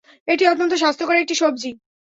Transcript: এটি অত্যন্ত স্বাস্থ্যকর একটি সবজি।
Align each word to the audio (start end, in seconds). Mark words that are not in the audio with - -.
এটি 0.27 0.43
অত্যন্ত 0.47 0.73
স্বাস্থ্যকর 0.73 1.15
একটি 1.15 1.35
সবজি। 1.35 1.71